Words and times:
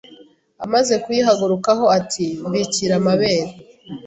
amaze 0.65 0.93
kuyihagurukaho 1.03 1.85
ati 1.97 2.25
“Mbikira 2.47 2.93
amabere 3.01 3.51